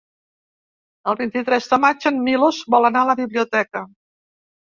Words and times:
El 1.11 1.17
vint-i-tres 1.19 1.67
de 1.73 1.77
maig 1.83 2.07
en 2.11 2.17
Milos 2.29 2.61
vol 2.77 2.89
anar 2.91 3.03
a 3.05 3.09
la 3.11 3.17
biblioteca. 3.21 3.85